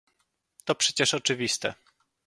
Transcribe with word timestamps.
to 0.65 0.75
przecież 0.75 1.13
oczywiste 1.13 1.73